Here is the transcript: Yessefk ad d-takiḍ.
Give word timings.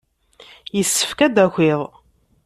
Yessefk 0.75 1.19
ad 1.25 1.31
d-takiḍ. 1.35 1.81